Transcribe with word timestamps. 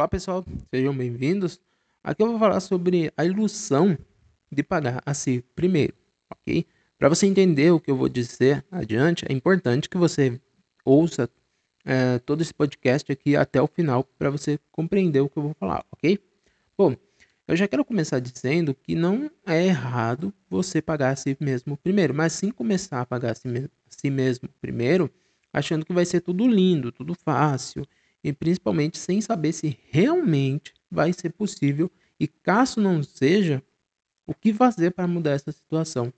Olá 0.00 0.08
pessoal, 0.08 0.42
sejam 0.74 0.96
bem-vindos. 0.96 1.60
Aqui 2.02 2.22
eu 2.22 2.28
vou 2.28 2.38
falar 2.38 2.58
sobre 2.60 3.12
a 3.18 3.22
ilusão 3.22 3.98
de 4.50 4.62
pagar 4.62 5.02
a 5.04 5.12
si 5.12 5.44
primeiro, 5.54 5.92
ok? 6.30 6.64
Para 6.98 7.10
você 7.10 7.26
entender 7.26 7.70
o 7.70 7.78
que 7.78 7.90
eu 7.90 7.96
vou 7.98 8.08
dizer 8.08 8.64
adiante, 8.70 9.26
é 9.28 9.32
importante 9.34 9.90
que 9.90 9.98
você 9.98 10.40
ouça 10.86 11.28
é, 11.84 12.18
todo 12.20 12.40
esse 12.40 12.54
podcast 12.54 13.12
aqui 13.12 13.36
até 13.36 13.60
o 13.60 13.66
final 13.66 14.02
para 14.18 14.30
você 14.30 14.58
compreender 14.72 15.20
o 15.20 15.28
que 15.28 15.36
eu 15.36 15.42
vou 15.42 15.54
falar, 15.60 15.84
ok? 15.92 16.18
Bom, 16.78 16.96
eu 17.46 17.54
já 17.54 17.68
quero 17.68 17.84
começar 17.84 18.20
dizendo 18.20 18.74
que 18.74 18.94
não 18.94 19.30
é 19.44 19.66
errado 19.66 20.32
você 20.48 20.80
pagar 20.80 21.10
a 21.10 21.16
si 21.16 21.36
mesmo 21.38 21.76
primeiro, 21.76 22.14
mas 22.14 22.32
sim 22.32 22.50
começar 22.50 23.02
a 23.02 23.04
pagar 23.04 23.32
a 23.32 23.34
si, 23.34 23.68
si 23.86 24.08
mesmo 24.08 24.48
primeiro, 24.62 25.10
achando 25.52 25.84
que 25.84 25.92
vai 25.92 26.06
ser 26.06 26.22
tudo 26.22 26.48
lindo, 26.48 26.90
tudo 26.90 27.14
fácil 27.14 27.86
e 28.22 28.32
principalmente 28.32 28.98
sem 28.98 29.20
saber 29.20 29.52
se 29.52 29.78
realmente 29.90 30.74
vai 30.90 31.12
ser 31.12 31.32
possível 31.32 31.90
e 32.18 32.26
caso 32.28 32.80
não 32.80 33.02
seja, 33.02 33.62
o 34.26 34.34
que 34.34 34.52
fazer 34.52 34.92
para 34.92 35.06
mudar 35.06 35.32
essa 35.32 35.50
situação, 35.50 36.12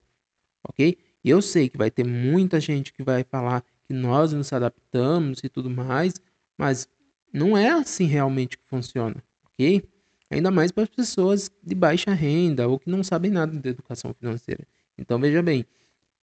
ok? 0.69 0.99
Eu 1.25 1.41
sei 1.41 1.69
que 1.69 1.79
vai 1.79 1.91
ter 1.91 2.05
muita 2.05 2.61
gente 2.61 2.93
que 2.93 3.03
vai 3.03 3.23
falar 3.23 3.65
que 3.85 3.93
nós 3.93 4.33
nos 4.33 4.53
adaptamos 4.53 5.41
e 5.45 5.49
tudo 5.49 5.71
mais, 5.71 6.15
mas 6.59 6.89
não 7.33 7.57
é 7.57 7.71
assim 7.71 8.05
realmente 8.05 8.59
que 8.59 8.65
funciona, 8.67 9.23
ok? 9.47 9.83
Ainda 10.29 10.51
mais 10.51 10.73
para 10.73 10.83
as 10.83 10.89
pessoas 10.89 11.51
de 11.63 11.75
baixa 11.75 12.13
renda 12.13 12.67
ou 12.67 12.79
que 12.79 12.91
não 12.91 13.05
sabem 13.05 13.31
nada 13.31 13.57
de 13.57 13.69
educação 13.69 14.13
financeira. 14.15 14.67
Então 14.99 15.19
veja 15.21 15.43
bem, 15.43 15.65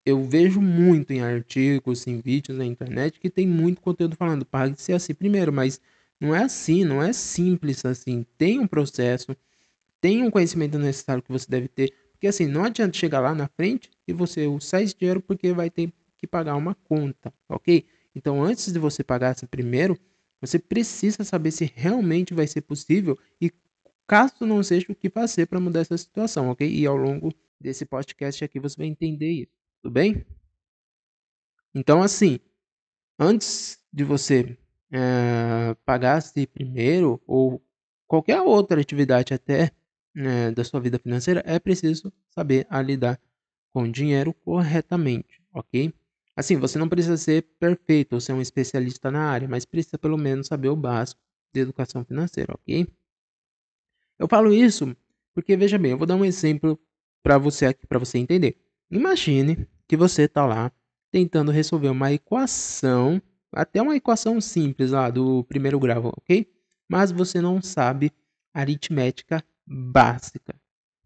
eu 0.06 0.24
vejo 0.24 0.62
muito 0.62 1.12
em 1.12 1.22
artigos, 1.22 2.08
em 2.08 2.20
vídeos 2.20 2.58
na 2.58 2.66
internet 2.66 3.20
que 3.20 3.30
tem 3.30 3.48
muito 3.48 3.82
conteúdo 3.82 4.16
falando 4.16 4.46
pague-se 4.46 4.94
assim 4.94 5.14
primeiro, 5.14 5.52
mas 5.54 5.80
não 6.20 6.36
é 6.36 6.44
assim, 6.44 6.84
não 6.84 7.02
é 7.02 7.14
simples 7.14 7.86
assim. 7.86 8.26
Tem 8.38 8.60
um 8.60 8.68
processo, 8.68 9.36
tem 10.02 10.24
um 10.24 10.32
conhecimento 10.32 10.78
necessário 10.80 11.24
que 11.24 11.32
você 11.32 11.48
deve 11.50 11.68
ter, 11.68 11.94
porque 12.12 12.28
assim, 12.28 12.48
não 12.48 12.64
adianta 12.66 12.98
chegar 12.98 13.20
lá 13.22 13.34
na 13.36 13.48
frente 13.48 13.90
e 14.08 14.14
você 14.14 14.48
usar 14.48 14.82
esse 14.82 14.96
dinheiro 14.98 15.22
porque 15.22 15.54
vai 15.54 15.70
ter 15.70 15.92
que 16.18 16.28
pagar 16.28 16.56
uma 16.56 16.76
conta, 16.76 17.34
ok? 17.48 17.86
Então, 18.16 18.44
antes 18.44 18.72
de 18.74 18.80
você 18.80 19.04
pagar 19.04 19.32
assim 19.32 19.46
primeiro, 19.46 19.98
você 20.42 20.60
precisa 20.60 21.24
saber 21.24 21.52
se 21.52 21.72
realmente 21.76 22.34
vai 22.34 22.48
ser 22.48 22.62
possível 22.62 23.18
e 23.42 23.52
caso 24.08 24.34
não 24.42 24.64
seja 24.64 24.88
o 24.90 24.96
que 24.96 25.10
fazer 25.10 25.46
para 25.46 25.60
mudar 25.60 25.82
essa 25.82 25.98
situação, 25.98 26.50
ok? 26.50 26.70
E 26.70 26.86
ao 26.86 26.98
longo 26.98 27.34
desse 27.60 27.86
podcast 27.86 28.44
aqui 28.44 28.60
você 28.60 28.78
vai 28.78 28.88
entender 28.88 29.30
isso. 29.32 29.59
Tudo 29.82 29.92
bem? 29.94 30.26
Então, 31.74 32.02
assim, 32.02 32.40
antes 33.20 33.80
de 33.94 34.04
você 34.04 34.58
é, 34.92 35.76
pagar-se 35.86 36.48
primeiro 36.48 37.22
ou 37.28 37.64
qualquer 38.08 38.42
outra 38.42 38.82
atividade 38.82 39.34
até 39.34 39.72
né, 40.16 40.52
da 40.52 40.64
sua 40.64 40.80
vida 40.80 41.00
financeira, 41.00 41.44
é 41.46 41.60
preciso 41.60 42.12
saber 42.30 42.68
lidar 42.86 43.20
com 43.74 43.90
dinheiro 43.92 44.34
corretamente, 44.34 45.42
ok? 45.54 45.94
Assim, 46.36 46.58
você 46.58 46.80
não 46.80 46.90
precisa 46.90 47.18
ser 47.18 47.44
perfeito 47.60 48.14
ou 48.14 48.22
ser 48.22 48.34
um 48.34 48.42
especialista 48.42 49.12
na 49.12 49.30
área, 49.30 49.48
mas 49.48 49.66
precisa 49.66 49.98
pelo 49.98 50.18
menos 50.18 50.48
saber 50.48 50.70
o 50.70 50.76
básico 50.76 51.22
de 51.54 51.62
educação 51.62 52.06
financeira, 52.06 52.54
ok? 52.56 52.88
Eu 54.18 54.28
falo 54.28 54.54
isso 54.54 54.96
porque, 55.34 55.56
veja 55.56 55.78
bem, 55.78 55.92
eu 55.92 55.98
vou 55.98 56.08
dar 56.08 56.16
um 56.16 56.26
exemplo 56.26 56.80
para 57.24 57.38
você 57.38 57.66
aqui, 57.68 57.88
para 57.88 58.00
você 58.00 58.18
entender. 58.18 58.58
Imagine 58.92 59.68
que 59.88 59.96
você 59.96 60.24
está 60.24 60.46
lá 60.46 60.72
tentando 61.12 61.52
resolver 61.52 61.90
uma 61.90 62.12
equação, 62.12 63.22
até 63.52 63.82
uma 63.82 63.96
equação 63.96 64.40
simples 64.42 64.92
lá 64.92 65.10
do 65.10 65.44
primeiro 65.44 65.80
grau, 65.80 66.14
ok? 66.18 66.48
Mas 66.88 67.12
você 67.12 67.42
não 67.42 67.62
sabe 67.62 68.12
aritmética 68.54 69.44
básica. 69.66 70.56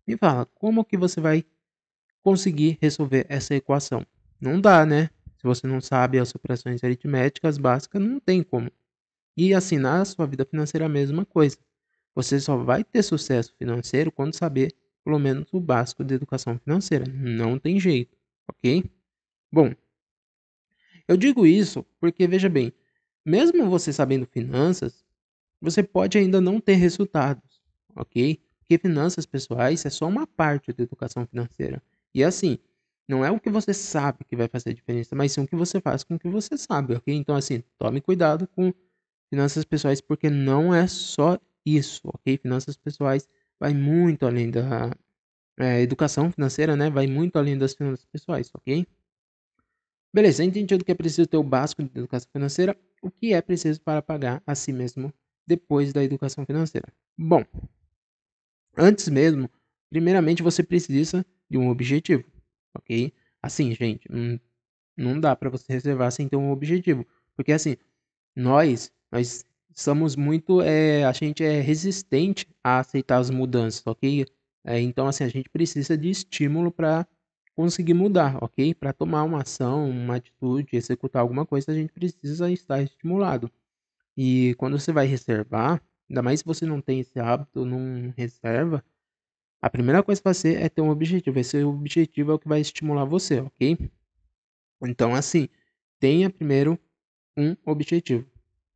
Me 0.07 0.17
fala, 0.17 0.45
como 0.45 0.85
que 0.85 0.97
você 0.97 1.19
vai 1.19 1.45
conseguir 2.21 2.77
resolver 2.81 3.25
essa 3.29 3.55
equação? 3.55 4.05
Não 4.39 4.59
dá, 4.59 4.85
né? 4.85 5.09
Se 5.37 5.43
você 5.43 5.67
não 5.67 5.81
sabe 5.81 6.19
as 6.19 6.33
operações 6.33 6.83
aritméticas 6.83 7.57
básicas, 7.57 8.01
não 8.01 8.19
tem 8.19 8.41
como. 8.43 8.71
E 9.35 9.53
assim, 9.53 9.77
na 9.77 10.05
sua 10.05 10.25
vida 10.25 10.45
financeira, 10.45 10.85
a 10.85 10.89
mesma 10.89 11.25
coisa. 11.25 11.57
Você 12.15 12.39
só 12.39 12.55
vai 12.55 12.83
ter 12.83 13.03
sucesso 13.03 13.53
financeiro 13.57 14.11
quando 14.11 14.35
saber 14.35 14.73
pelo 15.03 15.19
menos 15.19 15.53
o 15.53 15.59
básico 15.59 16.03
de 16.03 16.13
educação 16.15 16.57
financeira. 16.59 17.05
Não 17.07 17.59
tem 17.59 17.79
jeito, 17.79 18.17
ok? 18.47 18.83
Bom, 19.51 19.73
eu 21.07 21.17
digo 21.17 21.45
isso 21.45 21.85
porque, 21.99 22.27
veja 22.27 22.49
bem, 22.49 22.73
mesmo 23.25 23.69
você 23.69 23.91
sabendo 23.91 24.25
finanças, 24.25 25.03
você 25.61 25.83
pode 25.83 26.17
ainda 26.17 26.41
não 26.41 26.59
ter 26.59 26.75
resultados, 26.75 27.61
ok? 27.95 28.41
Porque 28.59 28.77
finanças 28.77 29.25
pessoais 29.25 29.85
é 29.85 29.89
só 29.89 30.07
uma 30.07 30.25
parte 30.25 30.71
da 30.73 30.83
educação 30.83 31.25
financeira. 31.25 31.81
E 32.13 32.23
assim, 32.23 32.57
não 33.07 33.23
é 33.23 33.31
o 33.31 33.39
que 33.39 33.49
você 33.49 33.73
sabe 33.73 34.23
que 34.23 34.35
vai 34.35 34.47
fazer 34.47 34.71
a 34.71 34.73
diferença, 34.73 35.15
mas 35.15 35.31
sim 35.31 35.41
o 35.41 35.47
que 35.47 35.55
você 35.55 35.81
faz 35.81 36.03
com 36.03 36.15
o 36.15 36.19
que 36.19 36.27
você 36.27 36.57
sabe, 36.57 36.95
ok? 36.95 37.13
Então, 37.13 37.35
assim, 37.35 37.63
tome 37.77 38.01
cuidado 38.01 38.47
com 38.47 38.73
finanças 39.29 39.65
pessoais, 39.65 39.99
porque 39.99 40.29
não 40.29 40.73
é 40.73 40.87
só 40.87 41.37
isso, 41.65 42.01
ok? 42.05 42.37
Finanças 42.37 42.77
pessoais 42.77 43.27
vai 43.63 43.73
muito 43.73 44.25
além 44.25 44.51
da 44.51 44.93
é, 45.57 45.79
educação 45.81 46.29
financeira, 46.29 46.75
né? 46.75 46.89
Vai 46.89 47.07
muito 47.07 47.37
além 47.37 47.57
das 47.57 47.73
finanças 47.73 48.05
pessoais, 48.11 48.51
ok? 48.53 48.85
Beleza, 50.13 50.43
entendido 50.43 50.83
que 50.83 50.91
é 50.91 50.95
preciso 50.95 51.25
ter 51.25 51.37
o 51.37 51.43
básico 51.43 51.81
de 51.81 51.89
educação 51.97 52.29
financeira, 52.29 52.77
o 53.01 53.09
que 53.09 53.33
é 53.33 53.41
preciso 53.41 53.79
para 53.79 54.01
pagar 54.01 54.43
a 54.45 54.53
si 54.53 54.73
mesmo 54.73 55.13
depois 55.47 55.93
da 55.93 56.03
educação 56.03 56.45
financeira? 56.45 56.91
Bom, 57.17 57.45
antes 58.77 59.07
mesmo, 59.07 59.49
primeiramente 59.89 60.43
você 60.43 60.61
precisa 60.61 61.25
de 61.49 61.57
um 61.57 61.69
objetivo, 61.69 62.25
ok? 62.75 63.13
Assim, 63.41 63.73
gente, 63.73 64.11
não, 64.11 64.37
não 64.97 65.19
dá 65.21 65.37
para 65.37 65.49
você 65.49 65.71
reservar 65.71 66.11
sem 66.11 66.27
ter 66.27 66.35
um 66.35 66.51
objetivo, 66.51 67.07
porque 67.33 67.53
assim, 67.53 67.77
nós, 68.35 68.91
nós 69.09 69.45
somos 69.75 70.15
muito, 70.15 70.61
é, 70.61 71.03
a 71.05 71.11
gente 71.11 71.43
é 71.43 71.59
resistente 71.61 72.47
a 72.63 72.79
aceitar 72.79 73.17
as 73.17 73.29
mudanças, 73.29 73.85
ok? 73.85 74.25
É, 74.65 74.79
então, 74.79 75.07
assim, 75.07 75.23
a 75.23 75.27
gente 75.29 75.49
precisa 75.49 75.97
de 75.97 76.09
estímulo 76.09 76.71
para 76.71 77.07
conseguir 77.55 77.93
mudar, 77.93 78.43
ok? 78.43 78.73
Para 78.73 78.93
tomar 78.93 79.23
uma 79.23 79.41
ação, 79.41 79.89
uma 79.89 80.15
atitude, 80.17 80.75
executar 80.75 81.21
alguma 81.21 81.45
coisa, 81.45 81.71
a 81.71 81.75
gente 81.75 81.91
precisa 81.93 82.51
estar 82.51 82.81
estimulado. 82.81 83.51
E 84.17 84.55
quando 84.57 84.79
você 84.79 84.91
vai 84.91 85.05
reservar, 85.07 85.81
ainda 86.09 86.21
mais 86.21 86.39
se 86.39 86.45
você 86.45 86.65
não 86.65 86.81
tem 86.81 86.99
esse 86.99 87.19
hábito, 87.19 87.65
não 87.65 88.13
reserva, 88.17 88.83
a 89.61 89.69
primeira 89.69 90.03
coisa 90.03 90.19
que 90.21 90.23
fazer 90.23 90.61
é 90.61 90.69
ter 90.69 90.81
um 90.81 90.89
objetivo. 90.89 91.39
Esse 91.39 91.63
objetivo 91.63 92.31
é 92.31 92.35
o 92.35 92.39
que 92.39 92.47
vai 92.47 92.61
estimular 92.61 93.05
você, 93.05 93.39
ok? 93.39 93.77
Então, 94.83 95.15
assim, 95.15 95.47
tenha 95.99 96.29
primeiro 96.29 96.77
um 97.37 97.55
objetivo, 97.65 98.29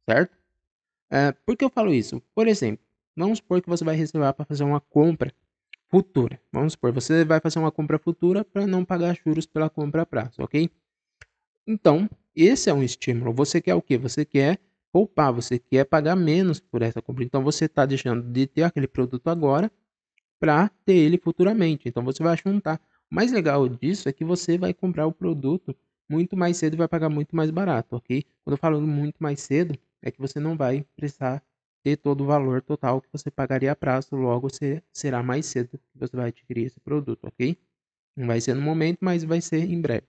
certo? 0.09 0.36
É, 1.09 1.31
por 1.31 1.55
que 1.55 1.63
eu 1.63 1.69
falo 1.69 1.93
isso? 1.93 2.21
Por 2.35 2.47
exemplo, 2.47 2.85
vamos 3.15 3.37
supor 3.37 3.61
que 3.61 3.69
você 3.69 3.83
vai 3.83 3.95
reservar 3.95 4.33
para 4.33 4.45
fazer 4.45 4.63
uma 4.63 4.81
compra 4.81 5.33
futura. 5.89 6.39
Vamos 6.51 6.73
supor, 6.73 6.91
você 6.91 7.23
vai 7.23 7.39
fazer 7.39 7.59
uma 7.59 7.71
compra 7.71 7.97
futura 7.97 8.43
para 8.43 8.67
não 8.67 8.83
pagar 8.83 9.15
juros 9.15 9.45
pela 9.45 9.69
compra 9.69 10.01
a 10.01 10.05
prazo, 10.05 10.41
ok? 10.41 10.69
Então, 11.65 12.09
esse 12.35 12.69
é 12.69 12.73
um 12.73 12.83
estímulo. 12.83 13.33
Você 13.33 13.61
quer 13.61 13.75
o 13.75 13.81
que? 13.81 13.97
Você 13.97 14.25
quer 14.25 14.59
poupar, 14.91 15.33
você 15.33 15.59
quer 15.59 15.85
pagar 15.85 16.15
menos 16.15 16.59
por 16.59 16.81
essa 16.81 17.01
compra. 17.01 17.23
Então, 17.23 17.43
você 17.43 17.65
está 17.65 17.85
deixando 17.85 18.21
de 18.23 18.47
ter 18.47 18.63
aquele 18.63 18.87
produto 18.87 19.27
agora 19.29 19.71
para 20.39 20.69
ter 20.85 20.95
ele 20.95 21.17
futuramente. 21.17 21.87
Então, 21.87 22.03
você 22.03 22.23
vai 22.23 22.37
juntar. 22.37 22.81
O 23.11 23.15
mais 23.15 23.31
legal 23.31 23.67
disso 23.69 24.09
é 24.09 24.13
que 24.13 24.25
você 24.25 24.57
vai 24.57 24.73
comprar 24.73 25.07
o 25.07 25.11
produto 25.11 25.75
muito 26.09 26.37
mais 26.37 26.57
cedo 26.57 26.75
e 26.75 26.77
vai 26.77 26.87
pagar 26.87 27.09
muito 27.09 27.35
mais 27.35 27.51
barato, 27.51 27.95
ok? 27.95 28.23
Quando 28.43 28.53
eu 28.53 28.57
falo 28.57 28.81
muito 28.81 29.17
mais 29.19 29.41
cedo, 29.41 29.77
é 30.01 30.11
que 30.11 30.19
você 30.19 30.39
não 30.39 30.57
vai 30.57 30.85
precisar 30.95 31.43
ter 31.83 31.97
todo 31.97 32.21
o 32.21 32.25
valor 32.25 32.61
total 32.61 33.01
que 33.01 33.09
você 33.11 33.31
pagaria 33.31 33.71
a 33.71 33.75
prazo, 33.75 34.15
logo 34.15 34.49
você, 34.49 34.83
será 34.91 35.23
mais 35.23 35.45
cedo 35.45 35.77
que 35.77 35.99
você 35.99 36.15
vai 36.15 36.29
adquirir 36.29 36.65
esse 36.65 36.79
produto, 36.79 37.25
ok? 37.25 37.57
Não 38.15 38.27
vai 38.27 38.41
ser 38.41 38.53
no 38.55 38.61
momento, 38.61 38.99
mas 39.01 39.23
vai 39.23 39.41
ser 39.41 39.63
em 39.69 39.79
breve. 39.79 40.07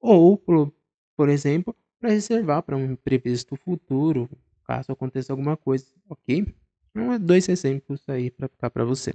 Ou, 0.00 0.38
por, 0.38 0.72
por 1.16 1.28
exemplo, 1.28 1.76
para 1.98 2.10
reservar 2.10 2.62
para 2.62 2.76
um 2.76 2.92
imprevisto 2.92 3.56
futuro, 3.56 4.28
caso 4.64 4.92
aconteça 4.92 5.32
alguma 5.32 5.56
coisa, 5.56 5.86
ok? 6.08 6.46
Então, 6.90 7.12
é 7.12 7.18
dois 7.18 7.48
exemplos 7.48 8.08
aí 8.08 8.30
para 8.30 8.48
ficar 8.48 8.70
para 8.70 8.84
você. 8.84 9.12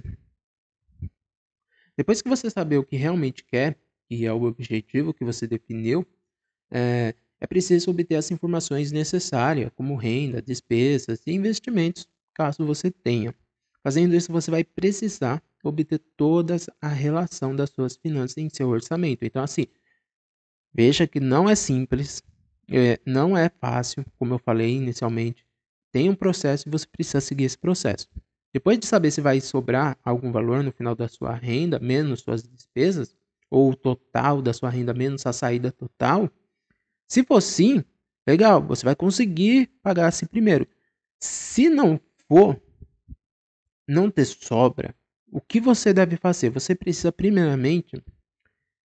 Depois 1.96 2.20
que 2.20 2.28
você 2.28 2.50
saber 2.50 2.78
o 2.78 2.84
que 2.84 2.96
realmente 2.96 3.44
quer, 3.44 3.78
que 4.08 4.26
é 4.26 4.32
o 4.32 4.42
objetivo 4.42 5.14
que 5.14 5.24
você 5.24 5.46
definiu, 5.46 6.06
é, 6.70 7.14
é 7.40 7.46
preciso 7.46 7.90
obter 7.90 8.16
as 8.16 8.30
informações 8.30 8.92
necessárias, 8.92 9.70
como 9.74 9.96
renda, 9.96 10.40
despesas 10.40 11.20
e 11.26 11.32
investimentos, 11.32 12.08
caso 12.34 12.64
você 12.64 12.90
tenha. 12.90 13.34
Fazendo 13.82 14.14
isso, 14.14 14.32
você 14.32 14.50
vai 14.50 14.64
precisar 14.64 15.42
obter 15.62 16.00
toda 16.16 16.56
a 16.80 16.88
relação 16.88 17.54
das 17.54 17.70
suas 17.70 17.96
finanças 17.96 18.38
em 18.38 18.48
seu 18.48 18.68
orçamento. 18.68 19.24
Então, 19.24 19.42
assim, 19.42 19.66
veja 20.72 21.06
que 21.06 21.20
não 21.20 21.48
é 21.48 21.54
simples, 21.54 22.22
é, 22.70 22.98
não 23.04 23.36
é 23.36 23.48
fácil, 23.48 24.04
como 24.18 24.34
eu 24.34 24.38
falei 24.38 24.74
inicialmente, 24.74 25.46
tem 25.92 26.10
um 26.10 26.14
processo 26.14 26.68
e 26.68 26.70
você 26.70 26.86
precisa 26.86 27.20
seguir 27.20 27.44
esse 27.44 27.58
processo. 27.58 28.08
Depois 28.52 28.78
de 28.78 28.86
saber 28.86 29.10
se 29.10 29.20
vai 29.20 29.40
sobrar 29.40 29.98
algum 30.02 30.32
valor 30.32 30.62
no 30.62 30.72
final 30.72 30.94
da 30.94 31.08
sua 31.08 31.34
renda, 31.34 31.78
menos 31.78 32.20
suas 32.20 32.42
despesas, 32.42 33.14
ou 33.50 33.70
o 33.70 33.76
total 33.76 34.42
da 34.42 34.52
sua 34.52 34.70
renda 34.70 34.92
menos 34.92 35.26
a 35.26 35.32
saída 35.32 35.70
total, 35.70 36.30
se 37.08 37.24
for 37.24 37.40
sim, 37.40 37.84
legal, 38.26 38.62
você 38.62 38.84
vai 38.84 38.96
conseguir 38.96 39.68
pagar 39.82 40.08
assim 40.08 40.26
primeiro. 40.26 40.66
Se 41.18 41.68
não 41.68 42.00
for, 42.28 42.60
não 43.86 44.10
ter 44.10 44.24
sobra, 44.24 44.94
o 45.30 45.40
que 45.40 45.60
você 45.60 45.92
deve 45.92 46.16
fazer? 46.16 46.50
Você 46.50 46.74
precisa 46.74 47.12
primeiramente 47.12 48.02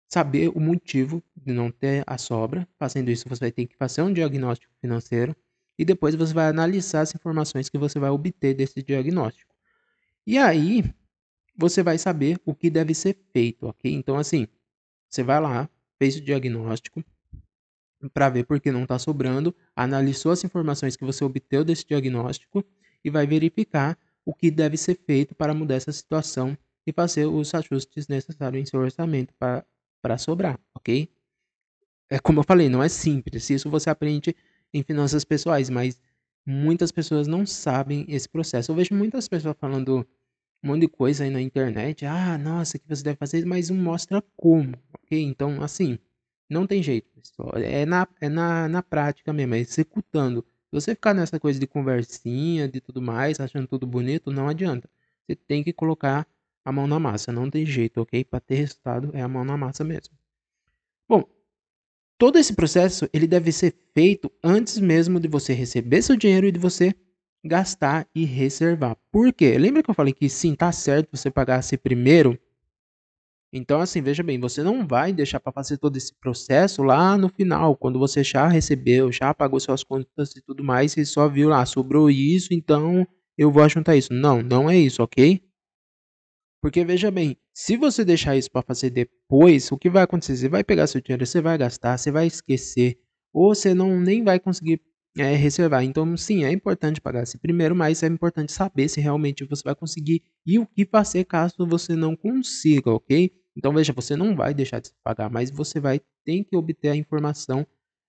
saber 0.08 0.50
o 0.50 0.60
motivo 0.60 1.24
de 1.36 1.54
não 1.54 1.72
ter 1.72 2.04
a 2.08 2.18
sobra. 2.18 2.68
Fazendo 2.78 3.10
isso, 3.12 3.30
você 3.30 3.40
vai 3.40 3.52
ter 3.52 3.68
que 3.68 3.78
fazer 3.78 4.02
um 4.02 4.12
diagnóstico 4.12 4.74
financeiro 4.82 5.36
e 5.78 5.86
depois 5.86 6.16
você 6.16 6.34
vai 6.34 6.48
analisar 6.48 7.02
as 7.02 7.14
informações 7.16 7.70
que 7.70 7.78
você 7.78 8.00
vai 8.00 8.10
obter 8.10 8.54
desse 8.54 8.82
diagnóstico. 8.82 9.54
E 10.26 10.38
aí, 10.38 10.84
você 11.56 11.84
vai 11.84 11.98
saber 11.98 12.40
o 12.46 12.54
que 12.56 12.70
deve 12.70 12.94
ser 12.94 13.18
feito, 13.32 13.68
ok? 13.68 13.94
Então, 13.94 14.18
assim, 14.18 14.48
você 15.10 15.24
vai 15.24 15.40
lá, 15.40 15.70
fez 15.98 16.18
o 16.18 16.22
diagnóstico 16.22 17.04
para 18.14 18.30
ver 18.30 18.46
por 18.46 18.60
que 18.60 18.72
não 18.72 18.84
está 18.84 18.98
sobrando, 18.98 19.54
analisou 19.76 20.32
as 20.32 20.44
informações 20.44 20.96
que 20.96 21.04
você 21.04 21.24
obteve 21.24 21.66
desse 21.66 21.86
diagnóstico 21.86 22.64
e 23.04 23.10
vai 23.10 23.28
verificar 23.28 23.98
o 24.26 24.34
que 24.34 24.52
deve 24.52 24.78
ser 24.78 24.98
feito 25.06 25.36
para 25.36 25.54
mudar 25.54 25.76
essa 25.76 25.92
situação 25.92 26.58
e 26.86 26.94
fazer 26.94 27.26
os 27.26 27.54
ajustes 27.54 28.08
necessários 28.08 28.62
em 28.62 28.66
seu 28.66 28.80
orçamento 28.80 29.34
para 29.38 30.18
sobrar, 30.18 30.60
ok? 30.74 31.10
É 32.10 32.20
como 32.20 32.40
eu 32.40 32.44
falei, 32.44 32.70
não 32.70 32.82
é 32.82 32.90
simples. 32.90 33.50
Isso 33.50 33.70
você 33.70 33.90
aprende 33.90 34.36
em 34.74 34.84
finanças 34.84 35.24
pessoais, 35.24 35.70
mas 35.70 36.02
muitas 36.46 36.92
pessoas 36.92 37.28
não 37.28 37.46
sabem 37.46 38.06
esse 38.08 38.28
processo. 38.28 38.72
Eu 38.72 38.76
vejo 38.76 38.94
muitas 38.96 39.28
pessoas 39.28 39.56
falando 39.60 40.08
um 40.64 40.68
monte 40.68 40.82
de 40.82 40.88
coisa 40.88 41.24
aí 41.24 41.30
na 41.30 41.42
internet. 41.42 42.06
Ah, 42.06 42.38
nossa, 42.38 42.80
que 42.80 42.88
você 42.88 43.04
deve 43.04 43.18
fazer, 43.18 43.46
mas 43.46 43.70
não 43.70 43.78
mostra 43.78 44.24
como, 44.36 44.74
ok? 44.94 45.22
Então, 45.22 45.62
assim, 45.62 46.00
não 46.50 46.66
tem 46.66 46.82
jeito, 46.82 47.10
pessoal. 47.12 47.54
É 47.56 47.86
na, 47.86 48.08
é 48.20 48.28
na, 48.28 48.68
na 48.68 48.84
prática 48.84 49.32
mesmo, 49.32 49.56
é 49.56 49.60
executando. 49.60 50.44
Se 50.70 50.72
você 50.72 50.96
ficar 50.96 51.14
nessa 51.14 51.40
coisa 51.40 51.60
de 51.60 51.68
conversinha, 51.68 52.68
de 52.68 52.82
tudo 52.82 53.02
mais, 53.02 53.40
achando 53.40 53.68
tudo 53.68 53.88
bonito, 53.88 54.32
não 54.32 54.48
adianta. 54.48 54.90
Você 55.26 55.36
tem 55.36 55.64
que 55.64 55.74
colocar 55.74 56.28
a 56.66 56.72
mão 56.72 56.88
na 56.88 57.00
massa, 57.00 57.32
não 57.32 57.50
tem 57.50 57.66
jeito, 57.66 58.02
ok? 58.02 58.24
Para 58.24 58.40
ter 58.40 58.56
resultado 58.56 59.12
é 59.14 59.22
a 59.22 59.28
mão 59.28 59.46
na 59.46 59.58
massa 59.58 59.84
mesmo. 59.84 60.16
Bom, 61.08 61.24
todo 62.18 62.38
esse 62.38 62.54
processo 62.54 63.10
ele 63.14 63.28
deve 63.28 63.52
ser 63.52 63.76
feito 63.94 64.32
antes 64.44 64.78
mesmo 64.80 65.20
de 65.20 65.28
você 65.28 65.54
receber 65.54 66.02
seu 66.02 66.16
dinheiro 66.16 66.48
e 66.48 66.52
de 66.52 66.60
você 66.60 66.94
gastar 67.44 68.08
e 68.14 68.26
reservar. 68.26 68.98
Por 69.12 69.34
quê? 69.34 69.58
Lembra 69.58 69.82
que 69.82 69.90
eu 69.90 69.96
falei 69.96 70.14
que 70.14 70.30
sim, 70.30 70.54
tá 70.56 70.72
certo 70.72 71.16
você 71.16 71.32
pagasse 71.32 71.78
primeiro 71.78 72.40
então, 73.52 73.82
assim, 73.82 74.02
veja 74.02 74.22
bem, 74.22 74.40
você 74.40 74.62
não 74.62 74.86
vai 74.88 75.12
deixar 75.12 75.40
para 75.40 75.52
fazer 75.52 75.78
todo 75.78 75.98
esse 75.98 76.14
processo 76.14 76.84
lá 76.84 77.18
no 77.18 77.30
final, 77.30 77.76
quando 77.76 77.98
você 77.98 78.24
já 78.24 78.48
recebeu, 78.48 79.12
já 79.12 79.34
pagou 79.34 79.60
suas 79.60 79.84
contas 79.84 80.36
e 80.36 80.42
tudo 80.42 80.64
mais, 80.64 80.96
e 80.98 81.06
só 81.06 81.28
viu 81.28 81.50
lá, 81.50 81.66
sobrou 81.66 82.12
isso, 82.12 82.54
então 82.54 83.08
eu 83.36 83.52
vou 83.52 83.68
juntar 83.68 83.96
isso. 83.96 84.14
Não, 84.14 84.44
não 84.44 84.70
é 84.70 84.78
isso, 84.78 85.02
ok? 85.02 85.42
Porque 86.62 86.84
veja 86.86 87.10
bem, 87.10 87.38
se 87.54 87.76
você 87.76 88.06
deixar 88.06 88.36
isso 88.36 88.52
para 88.52 88.62
fazer 88.62 88.90
depois, 88.92 89.72
o 89.72 89.78
que 89.78 89.90
vai 89.90 90.04
acontecer? 90.04 90.36
Você 90.38 90.50
vai 90.50 90.64
pegar 90.64 90.88
seu 90.88 91.02
dinheiro, 91.02 91.26
você 91.26 91.42
vai 91.42 91.58
gastar, 91.58 91.98
você 91.98 92.12
vai 92.12 92.28
esquecer, 92.28 93.00
ou 93.34 93.56
você 93.56 93.74
não 93.74 94.00
nem 94.00 94.24
vai 94.24 94.40
conseguir 94.40 94.82
é, 95.18 95.34
reservar. 95.36 95.84
Então, 95.84 96.16
sim, 96.18 96.44
é 96.44 96.52
importante 96.52 97.02
pagar 97.02 97.24
esse 97.24 97.38
primeiro, 97.38 97.76
mas 97.76 98.04
é 98.04 98.08
importante 98.08 98.52
saber 98.52 98.88
se 98.90 99.02
realmente 99.02 99.44
você 99.46 99.64
vai 99.64 99.76
conseguir 99.76 100.22
e 100.46 100.60
o 100.60 100.68
que 100.68 100.86
fazer 100.86 101.26
caso 101.26 101.56
você 101.68 101.96
não 101.96 102.16
consiga, 102.16 102.92
ok? 102.92 103.32
Então, 103.60 103.74
veja, 103.74 103.92
você 103.92 104.16
não 104.16 104.36
vai 104.38 104.54
deixar 104.54 104.80
de 104.80 104.90
pagar, 105.04 105.30
mas 105.30 105.52
você 105.52 105.82
vai 105.82 106.00
ter 106.24 106.46
que 106.46 106.56
obter 106.56 106.90
a 106.90 106.96
informação 106.96 107.68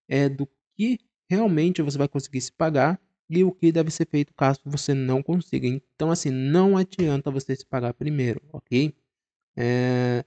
é, 0.08 0.28
do 0.28 0.48
que 0.76 0.96
realmente 1.28 1.82
você 1.82 1.98
vai 1.98 2.06
conseguir 2.08 2.40
se 2.40 2.52
pagar 2.52 3.00
e 3.28 3.42
o 3.44 3.50
que 3.52 3.72
deve 3.72 3.90
ser 3.90 4.06
feito 4.08 4.32
caso 4.34 4.60
você 4.64 4.94
não 4.94 5.22
consiga. 5.24 5.66
Então, 5.66 6.10
assim, 6.12 6.30
não 6.30 6.76
adianta 6.76 7.30
você 7.32 7.56
se 7.56 7.66
pagar 7.66 7.92
primeiro, 7.94 8.40
ok? 8.52 8.94
É, 9.56 10.24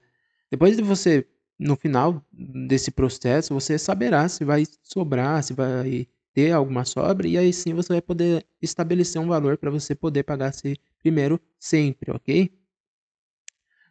depois 0.50 0.76
de 0.76 0.82
você, 0.82 1.26
no 1.58 1.76
final 1.76 2.24
desse 2.32 2.90
processo, 2.90 3.54
você 3.54 3.78
saberá 3.78 4.28
se 4.28 4.44
vai 4.44 4.64
sobrar, 4.82 5.42
se 5.42 5.54
vai 5.54 6.06
ter 6.34 6.52
alguma 6.52 6.84
sobra, 6.84 7.26
e 7.28 7.38
aí 7.38 7.52
sim 7.52 7.74
você 7.74 7.94
vai 7.94 8.02
poder 8.02 8.46
estabelecer 8.62 9.20
um 9.22 9.28
valor 9.28 9.56
para 9.58 9.70
você 9.70 9.94
poder 9.94 10.24
pagar-se 10.24 10.76
primeiro 11.00 11.40
sempre, 11.58 12.12
ok? 12.12 12.52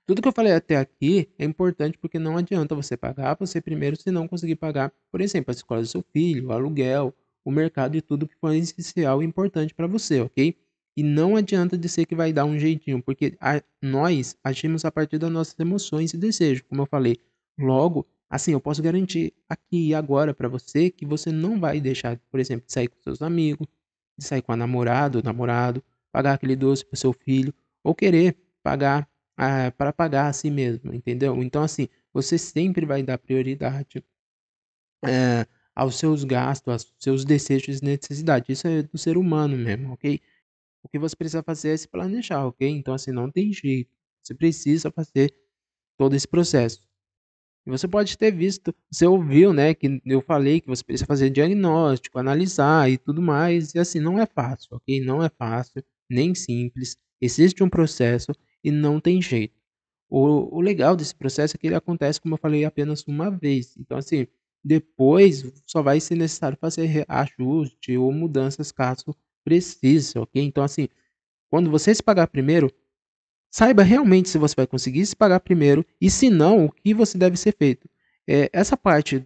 Tudo 0.05 0.21
que 0.21 0.27
eu 0.27 0.33
falei 0.33 0.53
até 0.53 0.75
aqui 0.77 1.29
é 1.37 1.45
importante 1.45 1.97
porque 1.97 2.19
não 2.19 2.37
adianta 2.37 2.75
você 2.75 2.97
pagar 2.97 3.37
você 3.39 3.61
primeiro 3.61 3.95
se 3.95 4.11
não 4.11 4.27
conseguir 4.27 4.55
pagar, 4.55 4.91
por 5.11 5.21
exemplo, 5.21 5.51
a 5.51 5.55
escola 5.55 5.81
do 5.81 5.87
seu 5.87 6.03
filho, 6.11 6.47
o 6.47 6.51
aluguel, 6.51 7.13
o 7.45 7.51
mercado 7.51 7.95
e 7.95 8.01
tudo 8.01 8.27
que 8.27 8.35
for 8.35 8.53
essencial 8.53 9.21
e 9.23 9.25
importante 9.25 9.73
para 9.73 9.87
você, 9.87 10.21
ok? 10.21 10.57
E 10.95 11.03
não 11.03 11.35
adianta 11.35 11.77
dizer 11.77 12.05
que 12.05 12.15
vai 12.15 12.31
dar 12.31 12.45
um 12.45 12.59
jeitinho, 12.59 13.01
porque 13.01 13.35
a, 13.39 13.61
nós 13.81 14.37
agimos 14.43 14.85
a 14.85 14.91
partir 14.91 15.17
das 15.17 15.31
nossas 15.31 15.59
emoções 15.59 16.13
e 16.13 16.17
desejos, 16.17 16.63
como 16.67 16.81
eu 16.81 16.85
falei. 16.85 17.17
Logo, 17.57 18.05
Assim, 18.33 18.51
eu 18.51 18.59
posso 18.59 18.81
garantir 18.81 19.31
aqui 19.47 19.89
e 19.89 19.93
agora 19.93 20.33
para 20.33 20.49
você 20.49 20.89
que 20.89 21.05
você 21.05 21.31
não 21.31 21.59
vai 21.59 21.79
deixar, 21.79 22.19
por 22.31 22.39
exemplo, 22.39 22.65
de 22.65 22.73
sair 22.73 22.87
com 22.87 22.99
seus 22.99 23.21
amigos, 23.21 23.67
de 24.17 24.25
sair 24.25 24.41
com 24.41 24.51
a 24.51 24.57
namorada 24.57 25.19
ou 25.19 25.23
namorado, 25.23 25.83
pagar 26.11 26.33
aquele 26.33 26.55
doce 26.55 26.83
para 26.83 26.97
seu 26.97 27.13
filho, 27.13 27.53
ou 27.83 27.93
querer 27.93 28.35
pagar 28.63 29.07
ah, 29.37 29.71
para 29.77 29.93
pagar 29.93 30.27
a 30.27 30.33
si 30.33 30.49
mesmo, 30.51 30.93
entendeu? 30.93 31.41
Então, 31.43 31.63
assim, 31.63 31.87
você 32.13 32.37
sempre 32.37 32.85
vai 32.85 33.03
dar 33.03 33.17
prioridade 33.17 34.03
é, 35.05 35.45
aos 35.75 35.97
seus 35.97 36.23
gastos, 36.23 36.71
aos 36.71 36.93
seus 36.99 37.25
desejos 37.25 37.79
e 37.79 37.85
necessidades. 37.85 38.49
Isso 38.59 38.67
é 38.67 38.83
do 38.83 38.97
ser 38.97 39.17
humano 39.17 39.57
mesmo, 39.57 39.93
ok? 39.93 40.19
O 40.83 40.89
que 40.89 40.99
você 40.99 41.15
precisa 41.15 41.43
fazer 41.43 41.71
é 41.71 41.77
se 41.77 41.87
planejar, 41.87 42.45
ok? 42.47 42.67
Então, 42.69 42.93
assim, 42.93 43.11
não 43.11 43.31
tem 43.31 43.53
jeito. 43.53 43.91
Você 44.23 44.35
precisa 44.35 44.91
fazer 44.91 45.33
todo 45.97 46.15
esse 46.15 46.27
processo. 46.27 46.81
E 47.65 47.71
você 47.71 47.87
pode 47.87 48.17
ter 48.17 48.31
visto, 48.31 48.75
você 48.91 49.05
ouviu, 49.07 49.53
né, 49.53 49.73
que 49.73 50.01
eu 50.05 50.21
falei 50.21 50.61
que 50.61 50.67
você 50.67 50.83
precisa 50.83 51.05
fazer 51.05 51.29
diagnóstico, 51.29 52.19
analisar 52.19 52.89
e 52.91 52.97
tudo 52.97 53.21
mais, 53.21 53.73
e 53.75 53.79
assim, 53.79 53.99
não 53.99 54.19
é 54.19 54.25
fácil, 54.25 54.77
ok? 54.77 55.01
Não 55.05 55.23
é 55.23 55.29
fácil, 55.29 55.83
nem 56.09 56.35
simples, 56.35 56.97
existe 57.21 57.63
um 57.63 57.69
processo 57.69 58.33
e 58.63 58.71
não 58.71 58.99
tem 58.99 59.21
jeito. 59.21 59.59
O, 60.09 60.57
o 60.57 60.61
legal 60.61 60.95
desse 60.95 61.15
processo 61.15 61.55
é 61.55 61.59
que 61.59 61.67
ele 61.67 61.75
acontece, 61.75 62.21
como 62.21 62.35
eu 62.35 62.39
falei, 62.39 62.65
apenas 62.65 63.03
uma 63.07 63.29
vez. 63.31 63.75
Então, 63.77 63.97
assim, 63.97 64.27
depois 64.63 65.51
só 65.65 65.81
vai 65.81 65.99
ser 65.99 66.15
necessário 66.15 66.57
fazer 66.59 67.05
ajuste 67.07 67.97
ou 67.97 68.11
mudanças 68.11 68.71
caso 68.71 69.15
precise, 69.43 70.17
ok? 70.17 70.41
Então, 70.41 70.63
assim, 70.63 70.87
quando 71.49 71.69
você 71.69 71.93
se 71.93 72.01
pagar 72.01 72.27
primeiro, 72.27 72.71
Saiba 73.55 73.83
realmente 73.83 74.29
se 74.29 74.39
você 74.39 74.55
vai 74.55 74.65
conseguir 74.65 75.05
se 75.05 75.15
pagar 75.15 75.39
primeiro 75.39 75.85
e, 76.01 76.09
se 76.09 76.27
não, 76.27 76.65
o 76.65 76.71
que 76.71 76.91
você 76.91 77.19
deve 77.19 77.37
ser 77.37 77.55
feito. 77.55 77.87
É, 78.27 78.49
essa 78.51 78.75
parte 78.75 79.23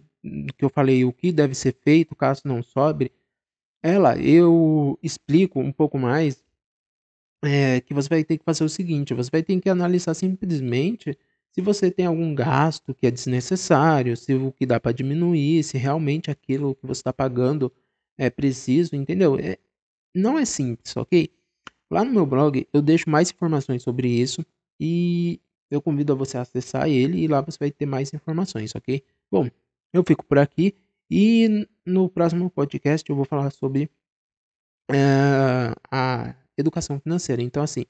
que 0.58 0.62
eu 0.62 0.68
falei, 0.68 1.02
o 1.02 1.14
que 1.14 1.32
deve 1.32 1.54
ser 1.54 1.74
feito 1.82 2.14
caso 2.14 2.42
não 2.44 2.62
sobre, 2.62 3.10
ela 3.82 4.18
eu 4.18 4.98
explico 5.02 5.58
um 5.58 5.72
pouco 5.72 5.98
mais 5.98 6.44
é, 7.44 7.80
que 7.80 7.94
você 7.94 8.08
vai 8.08 8.24
ter 8.24 8.38
que 8.38 8.44
fazer 8.44 8.64
o 8.64 8.68
seguinte: 8.68 9.14
você 9.14 9.30
vai 9.30 9.42
ter 9.42 9.60
que 9.60 9.68
analisar 9.68 10.14
simplesmente 10.14 11.16
se 11.52 11.60
você 11.60 11.90
tem 11.90 12.06
algum 12.06 12.34
gasto 12.34 12.94
que 12.94 13.06
é 13.06 13.10
desnecessário, 13.10 14.16
se 14.16 14.34
o 14.34 14.52
que 14.52 14.66
dá 14.66 14.78
para 14.78 14.92
diminuir, 14.92 15.62
se 15.64 15.78
realmente 15.78 16.30
aquilo 16.30 16.74
que 16.74 16.86
você 16.86 17.00
está 17.00 17.12
pagando 17.12 17.72
é 18.16 18.30
preciso, 18.30 18.94
entendeu? 18.94 19.38
É, 19.38 19.58
não 20.14 20.38
é 20.38 20.44
simples, 20.44 20.96
ok? 20.96 21.30
Lá 21.90 22.04
no 22.04 22.12
meu 22.12 22.26
blog 22.26 22.66
eu 22.72 22.82
deixo 22.82 23.08
mais 23.10 23.30
informações 23.30 23.82
sobre 23.82 24.08
isso 24.08 24.44
e 24.80 25.40
eu 25.70 25.82
convido 25.82 26.12
a 26.12 26.16
você 26.16 26.38
a 26.38 26.42
acessar 26.42 26.88
ele 26.88 27.18
e 27.20 27.28
lá 27.28 27.40
você 27.40 27.58
vai 27.58 27.70
ter 27.70 27.86
mais 27.86 28.12
informações, 28.12 28.74
ok? 28.74 29.02
Bom, 29.30 29.48
eu 29.92 30.04
fico 30.06 30.24
por 30.24 30.38
aqui 30.38 30.74
e 31.10 31.66
no 31.86 32.08
próximo 32.08 32.50
podcast 32.50 33.08
eu 33.08 33.16
vou 33.16 33.24
falar 33.24 33.50
sobre 33.50 33.90
é, 34.90 35.74
a 35.90 36.34
educação 36.58 37.00
financeira. 37.00 37.42
Então, 37.42 37.62
assim, 37.62 37.84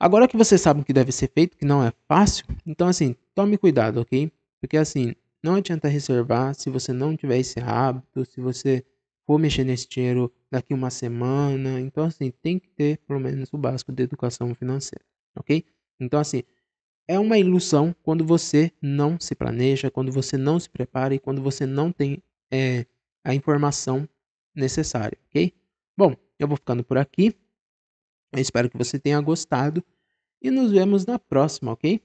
agora 0.00 0.26
que 0.26 0.36
você 0.36 0.58
sabe 0.58 0.80
o 0.80 0.84
que 0.84 0.92
deve 0.92 1.12
ser 1.12 1.30
feito, 1.32 1.56
que 1.56 1.64
não 1.64 1.82
é 1.84 1.92
fácil, 2.08 2.44
então, 2.66 2.88
assim, 2.88 3.14
tome 3.34 3.58
cuidado, 3.58 4.00
ok? 4.00 4.32
Porque, 4.60 4.76
assim, 4.76 5.14
não 5.42 5.56
adianta 5.56 5.88
reservar 5.88 6.54
se 6.54 6.70
você 6.70 6.92
não 6.92 7.16
tiver 7.16 7.38
esse 7.38 7.60
hábito, 7.60 8.24
se 8.24 8.40
você 8.40 8.84
for 9.26 9.38
mexer 9.38 9.64
nesse 9.64 9.88
dinheiro 9.88 10.32
daqui 10.50 10.72
uma 10.74 10.90
semana. 10.90 11.80
Então, 11.80 12.04
assim, 12.04 12.30
tem 12.30 12.58
que 12.58 12.68
ter 12.70 12.98
pelo 13.06 13.20
menos 13.20 13.52
o 13.52 13.58
básico 13.58 13.92
de 13.92 14.02
educação 14.02 14.54
financeira, 14.54 15.04
ok? 15.36 15.64
Então, 16.00 16.20
assim, 16.20 16.42
é 17.06 17.18
uma 17.18 17.38
ilusão 17.38 17.94
quando 18.02 18.24
você 18.24 18.72
não 18.80 19.18
se 19.20 19.34
planeja, 19.34 19.90
quando 19.90 20.10
você 20.10 20.36
não 20.36 20.58
se 20.58 20.68
prepara 20.70 21.14
e 21.14 21.18
quando 21.18 21.42
você 21.42 21.66
não 21.66 21.92
tem 21.92 22.22
é, 22.50 22.86
a 23.22 23.34
informação 23.34 24.08
necessária, 24.54 25.18
ok? 25.28 25.52
Bom, 25.96 26.16
eu 26.38 26.48
vou 26.48 26.56
ficando 26.56 26.84
por 26.84 26.98
aqui. 26.98 27.34
Eu 28.32 28.40
espero 28.40 28.68
que 28.68 28.76
você 28.76 28.98
tenha 28.98 29.20
gostado 29.20 29.84
e 30.42 30.50
nos 30.50 30.72
vemos 30.72 31.06
na 31.06 31.18
próxima, 31.18 31.72
ok? 31.72 32.00